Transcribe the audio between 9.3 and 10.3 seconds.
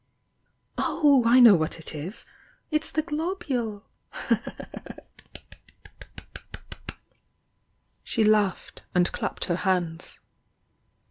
her hands.